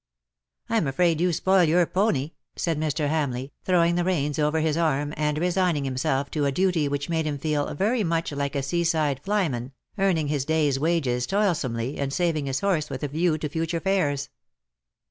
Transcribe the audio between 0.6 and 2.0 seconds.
'■'■ Vvn afraid you spoil your